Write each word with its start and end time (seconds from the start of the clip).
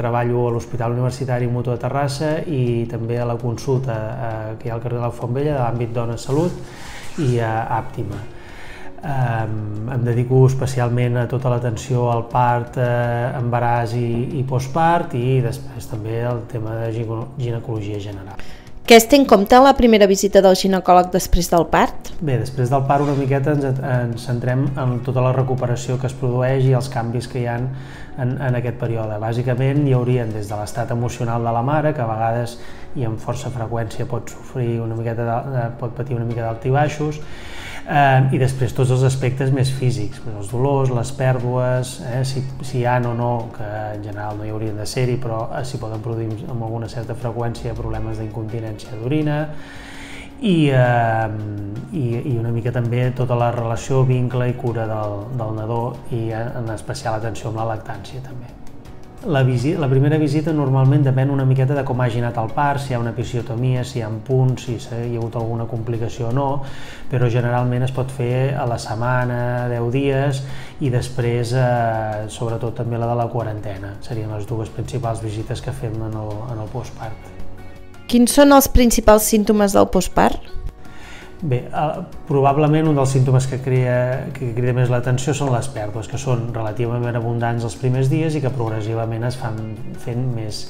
treballo 0.00 0.48
a 0.48 0.56
l'Hospital 0.56 0.96
Universitari 0.96 1.48
Mutu 1.52 1.74
de 1.74 1.78
Terrassa 1.84 2.32
i 2.48 2.86
també 2.90 3.20
a 3.20 3.28
la 3.28 3.36
consulta 3.40 3.96
eh, 4.10 4.52
que 4.58 4.68
hi 4.68 4.72
ha 4.72 4.76
al 4.78 4.84
carrer 4.84 4.98
de 4.98 5.06
la 5.06 5.14
Font 5.14 5.36
Vella 5.36 5.54
de 5.54 5.62
l'àmbit 5.62 5.96
Dona 5.96 6.16
Salut 6.18 7.20
i 7.20 7.38
a 7.44 7.54
Àptima. 7.78 8.20
Eh, 9.00 9.44
em 9.94 10.04
dedico 10.04 10.42
especialment 10.46 11.16
a 11.22 11.26
tota 11.28 11.52
l'atenció 11.52 12.10
al 12.12 12.26
part, 12.32 12.76
eh, 12.80 13.28
embaràs 13.40 13.94
i, 13.96 14.08
i 14.40 14.46
postpart 14.48 15.16
i 15.16 15.40
després 15.44 15.88
també 15.92 16.20
el 16.32 16.44
tema 16.52 16.76
de 16.82 16.90
ginecologia 16.96 18.00
general. 18.00 18.40
Què 18.90 18.96
es 18.98 19.04
té 19.06 19.14
en 19.20 19.22
compte 19.30 19.54
la 19.62 19.70
primera 19.78 20.06
visita 20.10 20.40
del 20.42 20.56
ginecòleg 20.58 21.12
després 21.12 21.46
del 21.52 21.62
part? 21.70 22.08
Bé, 22.18 22.40
després 22.40 22.72
del 22.72 22.80
part 22.88 23.04
una 23.04 23.12
miqueta 23.14 23.52
ens, 23.54 23.78
ens 23.86 24.24
centrem 24.26 24.64
en 24.82 24.96
tota 25.06 25.22
la 25.22 25.30
recuperació 25.36 25.94
que 26.02 26.08
es 26.08 26.16
produeix 26.18 26.66
i 26.66 26.72
els 26.74 26.88
canvis 26.90 27.28
que 27.30 27.38
hi 27.38 27.44
ha 27.46 27.54
en, 27.60 27.68
en 28.34 28.58
aquest 28.58 28.80
període. 28.80 29.20
Bàsicament 29.22 29.86
hi 29.86 29.94
haurien 29.94 30.34
des 30.34 30.50
de 30.50 30.58
l'estat 30.58 30.90
emocional 30.90 31.46
de 31.46 31.52
la 31.54 31.62
mare, 31.62 31.94
que 31.94 32.02
a 32.02 32.08
vegades 32.10 32.56
i 32.98 33.06
amb 33.06 33.22
força 33.22 33.54
freqüència 33.54 34.10
pot 34.10 34.34
sofrir 34.34 34.80
una 34.82 34.98
miqueta 34.98 35.38
de, 35.54 35.68
pot 35.78 35.94
patir 35.94 36.18
una 36.18 36.26
mica 36.26 36.48
d'altibaixos, 36.48 37.22
eh, 37.90 38.30
i 38.34 38.38
després 38.40 38.72
tots 38.76 38.92
els 38.94 39.02
aspectes 39.06 39.50
més 39.54 39.72
físics, 39.74 40.22
els 40.30 40.50
dolors, 40.52 40.92
les 40.94 41.12
pèrdues, 41.18 41.96
eh, 42.06 42.22
si, 42.28 42.42
si 42.66 42.80
hi 42.80 42.86
ha 42.86 42.98
o 43.02 43.14
no, 43.16 43.32
que 43.56 43.66
en 43.96 44.04
general 44.06 44.38
no 44.38 44.46
hi 44.46 44.54
haurien 44.54 44.78
de 44.78 44.86
ser-hi, 44.86 45.18
però 45.20 45.42
eh, 45.50 45.64
s'hi 45.66 45.82
poden 45.82 46.02
produir 46.04 46.30
amb 46.48 46.62
alguna 46.62 46.88
certa 46.88 47.18
freqüència 47.18 47.74
problemes 47.78 48.22
d'incontinència 48.22 48.98
d'orina, 49.00 49.40
i, 50.40 50.70
eh, 50.72 51.28
i, 51.92 52.06
i 52.32 52.38
una 52.38 52.54
mica 52.54 52.72
també 52.72 53.10
tota 53.16 53.36
la 53.36 53.50
relació, 53.56 54.04
vincle 54.08 54.48
i 54.48 54.56
cura 54.56 54.86
del, 54.88 55.20
del 55.36 55.54
nadó 55.58 55.82
i 56.16 56.30
en 56.32 56.72
especial 56.72 57.18
atenció 57.18 57.50
amb 57.50 57.60
la 57.64 57.72
lactància 57.74 58.22
també. 58.24 58.69
La, 59.26 59.42
visita, 59.42 59.78
la 59.78 59.88
primera 59.90 60.16
visita 60.16 60.52
normalment 60.56 61.02
depèn 61.04 61.28
una 61.28 61.44
miqueta 61.44 61.74
de 61.76 61.82
com 61.84 61.98
hagi 62.00 62.22
anat 62.22 62.38
el 62.40 62.54
part, 62.56 62.80
si 62.80 62.92
hi 62.92 62.96
ha 62.96 63.00
una 63.02 63.10
episiotomia, 63.12 63.82
si 63.84 63.98
hi 63.98 64.04
ha 64.06 64.08
punts, 64.08 64.64
si 64.64 64.78
hi 64.78 64.94
ha 64.94 65.18
hagut 65.18 65.36
alguna 65.36 65.66
complicació 65.68 66.30
o 66.30 66.32
no, 66.32 66.46
però 67.10 67.28
generalment 67.28 67.84
es 67.84 67.92
pot 67.92 68.08
fer 68.16 68.54
a 68.56 68.64
la 68.64 68.78
setmana, 68.80 69.68
10 69.68 69.90
dies, 69.92 70.40
i 70.80 70.88
després, 70.88 71.52
eh, 71.52 72.30
sobretot 72.32 72.80
també 72.80 72.96
la 72.96 73.10
de 73.12 73.18
la 73.20 73.28
quarantena. 73.28 73.92
Serien 74.00 74.32
les 74.32 74.48
dues 74.48 74.72
principals 74.72 75.20
visites 75.20 75.60
que 75.60 75.76
fem 75.76 76.00
en 76.00 76.16
el, 76.16 76.32
en 76.54 76.64
el 76.64 76.72
postpart. 76.72 77.28
Quins 78.08 78.40
són 78.40 78.56
els 78.56 78.72
principals 78.72 79.28
símptomes 79.28 79.76
del 79.76 79.92
postpart? 79.92 80.48
Bé, 81.40 81.62
eh, 81.72 82.00
probablement 82.28 82.90
un 82.90 82.98
dels 82.98 83.14
símptomes 83.16 83.46
que, 83.48 83.56
crea, 83.64 84.26
que 84.36 84.50
crida 84.52 84.74
més 84.76 84.90
l'atenció 84.92 85.32
són 85.36 85.54
les 85.54 85.70
pèrdues, 85.72 86.08
que 86.10 86.20
són 86.20 86.50
relativament 86.52 87.16
abundants 87.16 87.64
els 87.64 87.76
primers 87.80 88.10
dies 88.12 88.36
i 88.36 88.42
que 88.44 88.52
progressivament 88.52 89.24
es 89.24 89.38
fan 89.40 89.60
fent 90.04 90.26
més, 90.34 90.66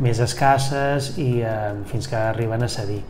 més 0.00 0.22
escasses 0.24 1.12
i 1.20 1.42
eh, 1.44 1.74
fins 1.90 2.08
que 2.08 2.16
arriben 2.16 2.64
a 2.64 2.70
cedir. 2.72 3.02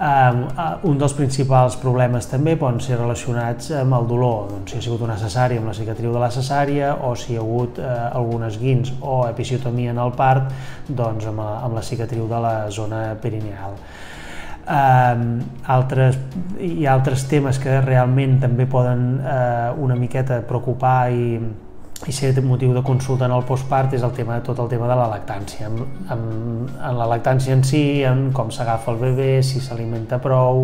Um, 0.00 0.46
un 0.88 0.96
dels 0.96 1.12
principals 1.12 1.74
problemes 1.76 2.24
també 2.26 2.54
poden 2.56 2.78
ser 2.80 2.96
relacionats 2.96 3.68
amb 3.76 3.98
el 3.98 4.06
dolor, 4.08 4.46
doncs, 4.48 4.72
si 4.72 4.78
ha 4.78 4.84
sigut 4.86 5.02
una 5.04 5.18
cesària 5.20 5.60
amb 5.60 5.68
la 5.68 5.74
cicatriu 5.76 6.14
de 6.14 6.22
la 6.22 6.30
cesària 6.32 6.94
o 7.04 7.10
si 7.20 7.34
hi 7.34 7.36
ha 7.36 7.42
hagut 7.42 7.78
uh, 7.82 8.06
algun 8.16 8.46
esguins 8.48 8.94
o 9.04 9.26
episiotomia 9.28 9.92
en 9.92 10.00
el 10.00 10.14
part 10.16 10.48
doncs, 10.88 11.28
amb, 11.28 11.44
la, 11.44 11.58
amb 11.66 11.76
la 11.76 11.84
cicatriu 11.84 12.24
de 12.32 12.40
la 12.40 12.54
zona 12.72 13.02
perineal. 13.20 13.76
Um, 14.70 15.40
altres, 15.66 16.14
hi 16.62 16.84
ha 16.86 16.92
altres 16.94 17.24
temes 17.26 17.58
que 17.58 17.80
realment 17.82 18.36
també 18.38 18.68
poden 18.70 19.16
uh, 19.18 19.72
una 19.82 19.96
miqueta 19.98 20.44
preocupar 20.46 21.10
i, 21.10 21.40
i 22.08 22.12
ser 22.16 22.32
motiu 22.40 22.72
de 22.72 22.80
consulta 22.82 23.26
en 23.26 23.32
el 23.36 23.42
postpart 23.44 23.92
és 23.92 24.04
el 24.06 24.12
tema 24.16 24.38
tot 24.44 24.58
el 24.62 24.68
tema 24.70 24.86
de 24.88 24.96
la 24.96 25.08
lactància. 25.10 25.68
En, 25.68 25.82
en, 26.14 26.22
en 26.72 26.96
la 26.96 27.08
lactància 27.10 27.52
en 27.52 27.64
si, 27.66 27.82
en 28.08 28.30
com 28.32 28.48
s'agafa 28.54 28.94
el 28.94 29.00
bebè, 29.02 29.28
si 29.44 29.60
s'alimenta 29.60 30.16
prou, 30.22 30.62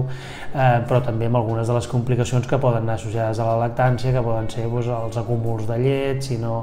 eh, 0.54 0.78
però 0.88 1.02
també 1.04 1.28
amb 1.28 1.36
algunes 1.42 1.68
de 1.68 1.76
les 1.76 1.88
complicacions 1.92 2.48
que 2.48 2.60
poden 2.62 2.86
anar 2.86 2.96
associades 2.96 3.40
a 3.42 3.50
la 3.50 3.58
lactància, 3.66 4.14
que 4.14 4.24
poden 4.24 4.48
ser 4.52 4.64
doncs, 4.64 4.88
els 4.88 5.20
acúmuls 5.20 5.68
de 5.68 5.76
llet, 5.82 6.24
sinó 6.24 6.62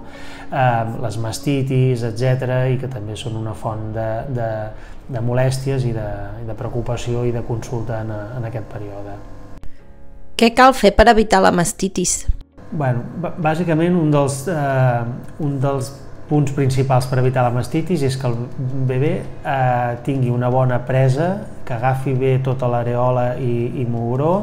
eh, 0.50 0.98
les 1.06 1.22
mastitis, 1.22 2.08
etc 2.10 2.58
i 2.74 2.82
que 2.82 2.90
també 2.90 3.18
són 3.20 3.38
una 3.38 3.54
font 3.54 3.92
de, 3.94 4.10
de, 4.34 4.50
de 5.14 5.22
molèsties 5.22 5.86
i 5.86 5.94
de, 5.94 6.10
i 6.42 6.50
de 6.50 6.58
preocupació 6.58 7.28
i 7.30 7.36
de 7.36 7.46
consulta 7.46 8.02
en, 8.02 8.10
en 8.40 8.50
aquest 8.50 8.66
període. 8.74 9.20
Què 10.34 10.50
cal 10.58 10.74
fer 10.74 10.96
per 10.98 11.06
evitar 11.12 11.44
la 11.46 11.54
mastitis? 11.54 12.24
Bueno, 12.74 13.04
bàsicament 13.38 13.94
un 13.94 14.10
dels, 14.14 14.48
eh, 14.50 15.04
un 15.46 15.60
dels 15.62 15.92
punts 16.30 16.54
principals 16.56 17.06
per 17.06 17.20
evitar 17.22 17.44
la 17.46 17.52
mastitis 17.54 18.02
és 18.08 18.16
que 18.18 18.30
el 18.30 18.38
bebè 18.90 19.12
eh, 19.20 19.98
tingui 20.06 20.32
una 20.34 20.50
bona 20.50 20.80
presa, 20.88 21.28
que 21.64 21.76
agafi 21.76 22.16
bé 22.18 22.40
tota 22.44 22.68
l'areola 22.72 23.36
i, 23.38 23.82
i 23.82 23.86
mugró 23.86 24.34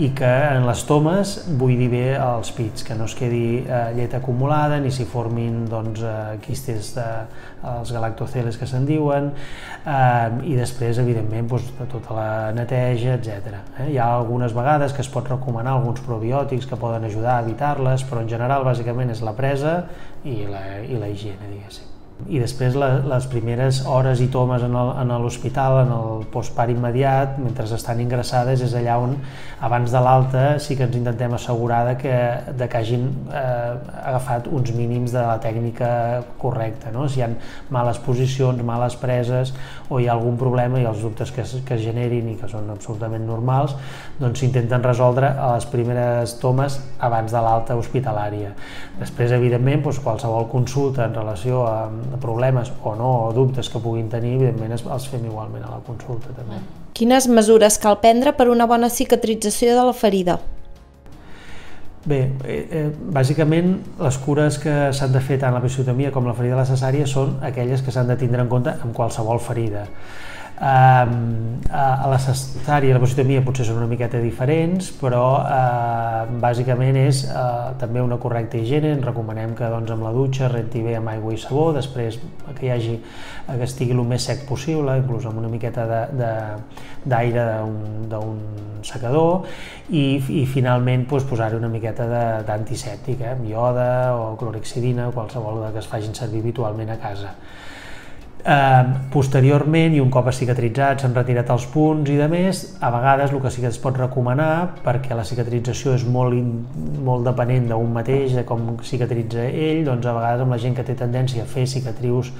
i 0.00 0.08
que 0.16 0.28
en 0.28 0.64
les 0.64 0.80
tomes 0.88 1.32
buidi 1.60 1.86
bé 1.92 2.04
els 2.16 2.50
pits, 2.56 2.84
que 2.86 2.94
no 2.96 3.04
es 3.10 3.14
quedi 3.18 3.60
eh, 3.60 3.90
llet 3.98 4.14
acumulada 4.16 4.78
ni 4.80 4.92
s'hi 4.94 5.04
formin 5.08 5.66
doncs, 5.68 6.00
eh, 6.00 6.38
quistes 6.44 6.94
de, 6.96 7.04
els 7.74 7.92
galactoceles 7.92 8.56
que 8.56 8.68
se'n 8.70 8.88
diuen 8.88 9.28
eh, 9.34 10.40
i 10.48 10.56
després 10.56 11.02
evidentment 11.02 11.52
doncs, 11.52 11.68
de 11.76 11.88
tota 11.92 12.16
la 12.16 12.30
neteja, 12.56 13.18
etc. 13.18 13.60
Eh? 13.76 13.90
Hi 13.92 14.00
ha 14.00 14.08
algunes 14.16 14.56
vegades 14.56 14.96
que 14.96 15.04
es 15.04 15.12
pot 15.12 15.28
recomanar 15.28 15.76
alguns 15.76 16.00
probiòtics 16.06 16.70
que 16.70 16.80
poden 16.80 17.04
ajudar 17.10 17.36
a 17.36 17.44
evitar-les, 17.44 18.08
però 18.08 18.24
en 18.24 18.32
general 18.32 18.64
bàsicament 18.64 19.12
és 19.12 19.24
la 19.26 19.36
presa 19.36 19.82
i 20.24 20.42
la, 20.48 20.64
i 20.80 20.96
la 20.96 21.12
higiene, 21.12 21.52
diguéssim 21.52 21.89
i 22.28 22.40
després 22.42 22.76
la, 22.78 22.90
les 23.06 23.26
primeres 23.30 23.80
hores 23.88 24.20
i 24.20 24.28
tomes 24.32 24.62
en 24.66 24.74
l'hospital, 25.22 25.80
en 25.84 25.92
el 25.94 26.24
postpart 26.32 26.72
immediat, 26.72 27.38
mentre 27.40 27.64
estan 27.76 28.00
ingressades, 28.02 28.62
és 28.66 28.74
allà 28.76 28.98
on 29.00 29.16
abans 29.64 29.92
de 29.92 30.00
l'alta 30.00 30.44
sí 30.62 30.76
que 30.76 30.86
ens 30.88 30.96
intentem 30.96 31.32
assegurar 31.36 31.82
de 31.88 31.96
que, 32.00 32.14
de 32.56 32.68
que 32.68 32.80
hagin 32.80 33.06
eh, 33.28 33.74
agafat 34.10 34.48
uns 34.48 34.72
mínims 34.76 35.14
de 35.14 35.20
la 35.20 35.38
tècnica 35.42 35.90
correcta. 36.40 36.92
No? 36.94 37.06
Si 37.08 37.20
hi 37.20 37.26
ha 37.26 37.30
males 37.72 38.00
posicions, 38.04 38.62
males 38.66 38.96
preses 39.00 39.54
o 39.88 40.00
hi 40.00 40.08
ha 40.08 40.16
algun 40.16 40.38
problema 40.40 40.80
i 40.80 40.88
els 40.88 41.02
dubtes 41.04 41.32
que, 41.34 41.44
que 41.66 41.76
es 41.76 41.84
generin 41.84 42.32
i 42.32 42.36
que 42.40 42.48
són 42.50 42.70
absolutament 42.72 43.26
normals, 43.28 43.76
doncs 44.20 44.42
s'intenten 44.42 44.84
resoldre 44.84 45.32
a 45.36 45.52
les 45.54 45.66
primeres 45.70 46.36
tomes 46.40 46.80
abans 46.98 47.32
de 47.32 47.44
l'alta 47.44 47.76
hospitalària. 47.78 48.54
Després, 49.00 49.32
evidentment, 49.36 49.84
doncs, 49.84 50.00
qualsevol 50.04 50.48
consulta 50.50 51.06
en 51.06 51.14
relació 51.14 51.64
a 51.68 51.90
de 52.10 52.18
problemes 52.20 52.72
o 52.84 52.94
no, 52.98 53.10
o 53.26 53.32
dubtes 53.32 53.70
que 53.70 53.80
puguin 53.82 54.08
tenir, 54.12 54.36
evidentment 54.36 54.76
els 54.78 55.08
fem 55.08 55.24
igualment 55.26 55.64
a 55.66 55.76
la 55.76 55.82
consulta 55.86 56.34
també. 56.36 56.60
Quines 56.96 57.28
mesures 57.30 57.78
cal 57.80 58.00
prendre 58.02 58.34
per 58.36 58.48
una 58.50 58.66
bona 58.66 58.90
cicatrització 58.90 59.76
de 59.78 59.84
la 59.88 59.94
ferida? 59.94 60.40
Bé, 62.00 62.32
eh, 62.44 62.68
eh, 62.70 62.86
bàsicament 63.12 63.74
les 64.00 64.18
cures 64.24 64.56
que 64.58 64.74
s'han 64.96 65.12
de 65.12 65.20
fer 65.20 65.36
tant 65.38 65.52
la 65.52 65.60
episiotomia 65.60 66.10
com 66.10 66.24
la 66.24 66.32
ferida 66.34 66.56
de 66.56 66.62
la 66.62 66.68
cesària 66.68 67.06
són 67.06 67.36
aquelles 67.44 67.82
que 67.84 67.92
s'han 67.92 68.08
de 68.08 68.16
tindre 68.16 68.40
en 68.40 68.48
compte 68.48 68.72
amb 68.72 68.94
qualsevol 68.96 69.40
ferida. 69.44 69.84
A 70.60 72.06
la 72.10 72.18
cestària 72.20 72.90
i 72.90 72.92
la 72.92 73.00
positomia 73.00 73.40
potser 73.40 73.64
són 73.64 73.78
una 73.80 73.88
miqueta 73.88 74.18
diferents, 74.20 74.90
però 75.00 75.22
uh, 75.40 76.26
bàsicament 76.42 76.98
és 77.00 77.22
uh, 77.30 77.70
també 77.80 78.02
una 78.04 78.18
correcta 78.20 78.58
higiene. 78.60 78.90
Ens 78.98 79.06
recomanem 79.06 79.54
que 79.56 79.70
doncs, 79.72 79.94
amb 79.94 80.04
la 80.04 80.12
dutxa 80.12 80.50
renti 80.52 80.82
bé 80.84 80.98
amb 80.98 81.08
aigua 81.14 81.32
i 81.32 81.40
sabó, 81.40 81.70
després 81.72 82.18
que 82.58 82.66
hi 82.66 82.72
hagi 82.74 82.98
que 83.46 83.64
estigui 83.64 83.96
el 83.96 84.04
més 84.10 84.26
sec 84.28 84.44
possible, 84.48 84.98
inclús 85.00 85.24
amb 85.30 85.40
una 85.40 85.48
miqueta 85.48 85.86
d'aire 87.08 87.46
d'un 88.12 88.44
secador 88.84 89.48
i, 89.88 90.20
i 90.20 90.44
finalment 90.44 91.06
doncs, 91.08 91.24
posar-hi 91.30 91.56
una 91.56 91.72
miqueta 91.72 92.04
d'antisèptic, 92.46 93.24
eh, 93.24 93.32
amb 93.32 93.48
ioda 93.48 93.88
o 94.12 94.36
clorexidina 94.36 95.08
o 95.08 95.16
qualsevol 95.16 95.64
que 95.72 95.80
es 95.80 95.88
facin 95.88 96.14
servir 96.14 96.44
habitualment 96.44 96.92
a 96.92 97.00
casa. 97.00 97.34
Eh, 98.40 98.84
posteriorment, 99.12 99.92
i 99.92 100.00
un 100.00 100.08
cop 100.12 100.30
cicatritzat, 100.32 101.02
s'han 101.02 101.12
retirat 101.16 101.50
els 101.52 101.66
punts 101.68 102.08
i 102.08 102.16
de 102.16 102.28
més, 102.30 102.62
a 102.80 102.88
vegades 102.94 103.34
el 103.34 103.42
que 103.42 103.50
sí 103.52 103.60
que 103.60 103.68
es 103.68 103.78
pot 103.82 103.98
recomanar, 104.00 104.80
perquè 104.84 105.16
la 105.16 105.26
cicatrització 105.28 105.92
és 105.98 106.06
molt, 106.08 106.38
molt 107.04 107.28
depenent 107.28 107.68
d'un 107.68 107.92
mateix, 107.92 108.32
de 108.38 108.46
com 108.48 108.78
cicatritza 108.86 109.44
ell, 109.44 109.84
doncs 109.84 110.08
a 110.08 110.16
vegades 110.16 110.46
amb 110.46 110.56
la 110.56 110.60
gent 110.62 110.78
que 110.78 110.86
té 110.88 110.96
tendència 110.96 111.44
a 111.44 111.50
fer 111.50 111.66
cicatrius 111.68 112.32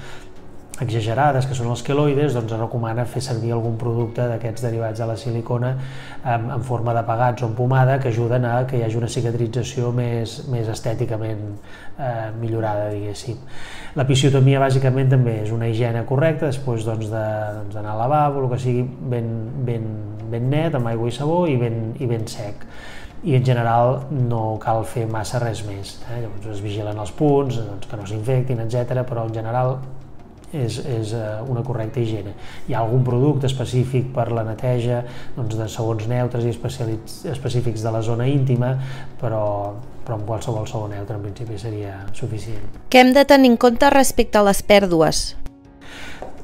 exagerades, 0.81 1.47
que 1.47 1.57
són 1.57 1.69
els 1.73 1.83
queloides, 1.85 2.35
doncs 2.37 2.55
es 2.55 2.61
recomana 2.61 3.05
fer 3.09 3.23
servir 3.25 3.53
algun 3.55 3.77
producte 3.81 4.25
d'aquests 4.31 4.65
derivats 4.65 5.01
de 5.01 5.09
la 5.11 5.17
silicona 5.21 5.75
en, 6.25 6.47
en 6.57 6.65
forma 6.67 6.95
de 6.97 7.03
pegats 7.07 7.45
o 7.45 7.51
en 7.51 7.57
pomada 7.59 7.99
que 8.01 8.09
ajuden 8.09 8.47
a 8.49 8.55
que 8.69 8.79
hi 8.79 8.85
hagi 8.87 9.01
una 9.01 9.11
cicatrització 9.13 9.93
més, 9.97 10.39
més 10.53 10.71
estèticament 10.73 11.43
eh, 11.51 12.31
millorada, 12.41 12.89
diguéssim. 12.95 13.41
L'episiotomia 14.01 14.63
bàsicament 14.63 15.11
també 15.13 15.41
és 15.45 15.53
una 15.53 15.69
higiene 15.69 16.05
correcta, 16.09 16.49
després 16.49 16.87
doncs, 16.89 17.11
d'anar 17.13 17.61
doncs, 17.65 17.77
al 17.83 18.01
lavabo, 18.01 18.45
el 18.45 18.55
que 18.55 18.63
sigui 18.63 18.87
ben, 19.13 19.29
ben, 19.67 19.87
ben 20.33 20.49
net, 20.51 20.79
amb 20.79 20.93
aigua 20.93 21.11
i 21.11 21.15
sabó 21.15 21.45
i 21.51 21.59
ben, 21.61 21.93
i 22.01 22.09
ben 22.11 22.27
sec 22.31 22.67
i 23.21 23.35
en 23.37 23.45
general 23.45 24.07
no 24.11 24.57
cal 24.63 24.85
fer 24.89 25.05
massa 25.11 25.41
res 25.43 25.61
més. 25.67 25.99
Eh? 26.09 26.23
Llavors 26.23 26.55
es 26.55 26.63
vigilen 26.65 27.01
els 27.03 27.11
punts, 27.13 27.59
doncs, 27.61 27.89
que 27.91 27.99
no 28.01 28.07
s'infectin, 28.09 28.63
etc. 28.65 29.03
però 29.05 29.27
en 29.29 29.35
general 29.37 29.75
és, 30.53 30.79
és 30.85 31.13
eh, 31.15 31.27
una 31.49 31.63
correcta 31.67 32.01
higiene. 32.01 32.35
Hi 32.69 32.75
ha 32.75 32.83
algun 32.85 33.05
producte 33.07 33.49
específic 33.51 34.11
per 34.15 34.31
la 34.35 34.45
neteja 34.47 35.03
doncs, 35.37 35.57
de 35.59 35.69
segons 35.71 36.09
neutres 36.11 36.47
i 36.47 36.55
específics 37.31 37.85
de 37.87 37.95
la 37.95 38.03
zona 38.03 38.27
íntima, 38.31 38.75
però, 39.21 39.45
però 40.07 40.19
amb 40.19 40.27
qualsevol 40.29 40.69
sabó 40.71 40.89
neutre 40.91 41.19
en 41.19 41.29
principi 41.29 41.59
seria 41.59 42.01
suficient. 42.13 42.67
Què 42.91 43.05
hem 43.05 43.15
de 43.17 43.25
tenir 43.25 43.55
en 43.55 43.61
compte 43.61 43.91
respecte 43.95 44.41
a 44.41 44.47
les 44.47 44.65
pèrdues? 44.67 45.40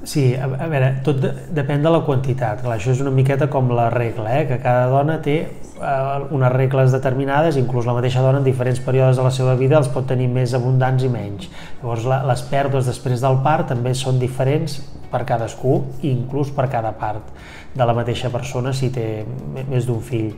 Sí, 0.05 0.35
a, 0.35 0.45
a 0.45 0.67
veure, 0.71 0.91
tot 1.07 1.19
de, 1.23 1.31
depèn 1.57 1.83
de 1.83 1.91
la 1.91 2.03
quantitat. 2.07 2.61
Clar, 2.63 2.77
això 2.77 2.93
és 2.93 3.01
una 3.03 3.13
miqueta 3.15 3.49
com 3.53 3.71
la 3.75 3.89
regla, 3.91 4.29
eh? 4.41 4.45
que 4.49 4.59
cada 4.63 4.91
dona 4.93 5.17
té 5.25 5.37
eh, 5.47 6.27
unes 6.37 6.53
regles 6.53 6.93
determinades, 6.95 7.59
inclús 7.61 7.89
la 7.89 7.97
mateixa 7.97 8.23
dona 8.25 8.43
en 8.43 8.47
diferents 8.47 8.83
períodes 8.85 9.19
de 9.19 9.25
la 9.27 9.33
seva 9.35 9.57
vida 9.59 9.81
els 9.81 9.91
pot 9.93 10.07
tenir 10.07 10.29
més 10.33 10.55
abundants 10.59 11.07
i 11.07 11.11
menys. 11.13 11.49
Llavors, 11.81 12.07
la, 12.07 12.21
les 12.29 12.45
pèrdues 12.51 12.87
després 12.87 13.25
del 13.25 13.41
part 13.47 13.71
també 13.73 13.95
són 13.97 14.21
diferents 14.23 14.79
per 15.11 15.25
cadascú, 15.29 15.79
inclús 16.07 16.51
per 16.55 16.69
cada 16.73 16.93
part 16.99 17.33
de 17.77 17.85
la 17.85 17.93
mateixa 17.93 18.31
persona 18.33 18.73
si 18.73 18.89
té 18.91 19.25
més 19.69 19.87
d'un 19.87 20.01
fill. 20.01 20.31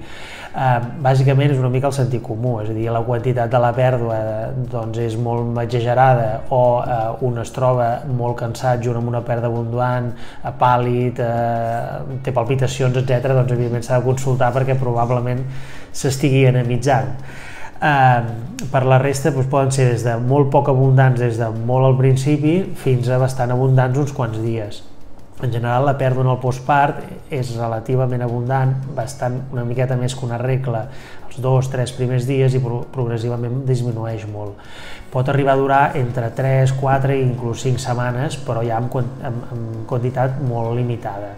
Eh, 0.48 0.78
bàsicament 1.04 1.52
és 1.54 1.60
una 1.60 1.70
mica 1.70 1.86
el 1.90 1.94
sentit 1.94 2.22
comú, 2.24 2.56
és 2.62 2.70
a 2.72 2.74
dir, 2.76 2.88
la 2.90 3.02
quantitat 3.06 3.50
de 3.52 3.60
la 3.62 3.70
pèrdua 3.76 4.18
doncs, 4.72 4.98
és 5.04 5.16
molt 5.22 5.58
exagerada 5.62 6.28
o 6.54 6.62
eh, 6.82 7.26
un 7.28 7.38
es 7.42 7.52
troba 7.54 7.88
molt 8.18 8.40
cansat 8.42 8.82
junt 8.84 8.98
amb 8.98 9.12
una 9.12 9.22
pèrdua 9.26 9.52
abundant, 9.52 10.10
eh, 10.42 10.54
pàl·lid, 10.58 11.22
eh, 11.22 12.18
té 12.24 12.34
palpitacions, 12.34 12.98
etc. 13.02 13.34
doncs 13.38 13.54
evidentment 13.54 13.86
s'ha 13.86 14.00
de 14.00 14.08
consultar 14.08 14.50
perquè 14.56 14.78
probablement 14.80 15.44
s'estigui 15.92 16.46
anemitzant. 16.50 17.14
Eh, 17.78 18.22
per 18.72 18.82
la 18.90 18.98
resta 18.98 19.30
doncs, 19.30 19.46
poden 19.46 19.70
ser 19.70 19.92
des 19.92 20.02
de 20.02 20.16
molt 20.18 20.50
poc 20.50 20.68
abundants 20.72 21.20
des 21.20 21.36
de 21.38 21.46
molt 21.68 21.86
al 21.86 21.98
principi 21.98 22.60
fins 22.74 23.06
a 23.06 23.20
bastant 23.22 23.54
abundants 23.54 23.98
uns 24.02 24.14
quants 24.16 24.40
dies. 24.42 24.82
En 25.38 25.52
general, 25.54 25.84
la 25.86 25.94
pèrdua 25.94 26.24
en 26.24 26.32
el 26.32 26.40
postpart 26.42 27.30
és 27.30 27.52
relativament 27.54 28.24
abundant, 28.26 28.72
bastant 28.96 29.36
una 29.52 29.62
miqueta 29.62 29.94
més 29.96 30.16
que 30.18 30.26
una 30.26 30.40
regla 30.42 30.88
els 31.28 31.38
dos, 31.44 31.68
tres 31.70 31.92
primers 31.94 32.26
dies 32.26 32.56
i 32.58 32.60
progressivament 32.60 33.60
disminueix 33.68 34.26
molt. 34.32 34.58
Pot 35.12 35.30
arribar 35.30 35.54
a 35.54 35.60
durar 35.60 35.82
entre 36.00 36.32
3, 36.34 36.74
4 36.80 37.14
i 37.14 37.22
inclús 37.22 37.62
5 37.62 37.78
setmanes, 37.78 38.40
però 38.42 38.64
ja 38.66 38.80
amb, 38.82 38.98
amb, 38.98 39.46
amb 39.54 39.86
quantitat 39.86 40.42
molt 40.42 40.74
limitada. 40.74 41.36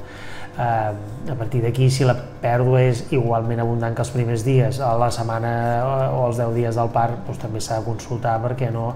Eh, 0.58 1.30
a 1.30 1.34
partir 1.38 1.62
d'aquí, 1.62 1.90
si 1.90 2.04
la 2.04 2.16
pèrdua 2.42 2.82
és 2.82 3.04
igualment 3.14 3.62
abundant 3.62 3.94
que 3.94 4.02
els 4.02 4.12
primers 4.14 4.44
dies, 4.44 4.80
a 4.82 4.94
la 4.98 5.10
setmana 5.14 5.50
o 6.10 6.24
els 6.26 6.40
10 6.40 6.54
dies 6.56 6.78
del 6.80 6.90
part, 6.94 7.20
doncs 7.26 7.38
també 7.42 7.62
s'ha 7.62 7.78
de 7.80 7.86
consultar 7.86 8.38
perquè 8.42 8.72
no 8.74 8.94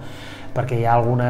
perquè 0.54 0.78
hi 0.78 0.84
ha 0.86 0.94
alguna, 0.94 1.28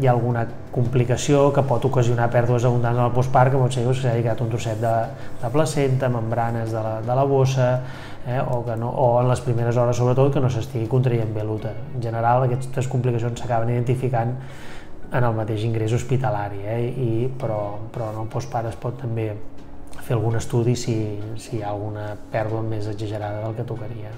hi 0.00 0.06
ha 0.06 0.12
alguna 0.12 0.44
complicació 0.70 1.48
que 1.54 1.64
pot 1.66 1.84
ocasionar 1.88 2.28
pèrdues 2.30 2.64
abundants 2.64 3.00
el 3.02 3.14
postpart, 3.16 3.50
que 3.50 3.58
pot 3.58 3.74
ser 3.74 3.82
que 3.82 3.94
s'ha 3.98 4.12
dedicat 4.14 4.42
un 4.44 4.52
trosset 4.52 4.78
de, 4.82 4.92
de 5.42 5.50
placenta, 5.50 6.08
membranes 6.08 6.70
de 6.70 6.82
la, 6.86 7.00
de 7.02 7.16
la 7.18 7.24
bossa, 7.26 7.68
eh, 8.26 8.38
o, 8.38 8.60
que 8.64 8.76
no, 8.78 8.92
o 8.94 9.08
en 9.20 9.28
les 9.28 9.42
primeres 9.42 9.76
hores 9.76 9.98
sobretot 9.98 10.32
que 10.34 10.44
no 10.44 10.50
s'estigui 10.50 10.86
contraient 10.90 11.34
bé 11.34 11.42
l'úter. 11.42 11.74
En 11.96 12.06
general 12.06 12.46
aquestes 12.46 12.88
complicacions 12.90 13.42
s'acaben 13.42 13.74
identificant 13.74 14.36
en 15.12 15.24
el 15.24 15.34
mateix 15.36 15.64
ingrés 15.64 15.92
hospitalari, 15.92 16.62
eh, 16.64 16.84
i, 16.88 17.10
però, 17.40 17.60
però 17.94 18.12
en 18.12 18.22
el 18.24 18.30
postpart 18.32 18.70
es 18.70 18.78
pot 18.80 19.00
també 19.00 19.30
fer 20.04 20.16
algun 20.18 20.36
estudi 20.36 20.76
si, 20.76 20.98
si 21.40 21.58
hi 21.58 21.64
ha 21.64 21.72
alguna 21.72 22.12
pèrdua 22.32 22.62
més 22.62 22.88
exagerada 22.92 23.44
del 23.46 23.58
que 23.58 23.68
tocaria. 23.68 24.12